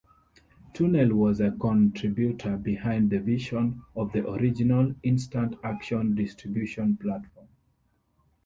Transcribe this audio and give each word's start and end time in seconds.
Tunnell 0.73 1.11
was 1.11 1.39
a 1.41 1.51
contributor 1.51 2.57
behind 2.57 3.11
the 3.11 3.19
vision 3.19 3.83
of 3.95 4.11
the 4.13 4.27
original 4.27 4.87
InstantAction 5.03 6.15
distribution 6.15 6.97
platform. 6.97 7.49